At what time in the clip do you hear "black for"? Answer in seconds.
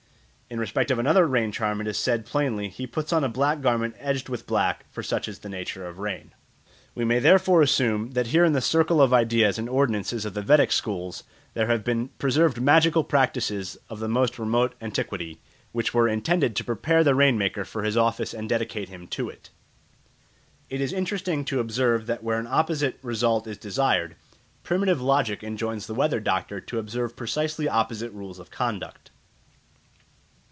4.45-5.01